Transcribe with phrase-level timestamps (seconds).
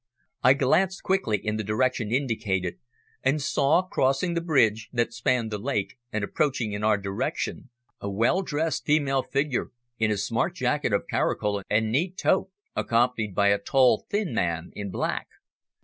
[0.41, 2.79] I glanced quickly in the direction indicated
[3.21, 8.09] and saw, crossing the bridge that spanned the lake and approaching in our direction, a
[8.09, 9.69] well dressed female figure
[9.99, 14.71] in a smart jacket of caracul and neat toque, accompanied by a tall thin man
[14.75, 15.27] in black.